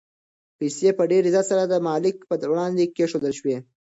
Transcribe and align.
پیسې 0.57 0.89
په 0.97 1.03
ډېر 1.11 1.23
عزت 1.27 1.45
سره 1.51 1.63
د 1.67 1.75
مالک 1.87 2.15
په 2.29 2.35
وړاندې 2.51 2.91
کېښودل 2.95 3.33
شوې. 3.39 3.57